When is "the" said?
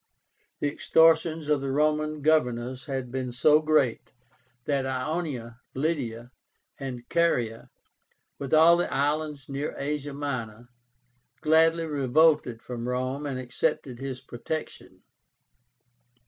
0.61-0.67, 1.61-1.71, 8.77-8.91